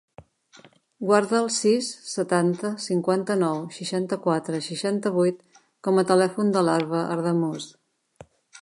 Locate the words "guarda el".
1.09-1.49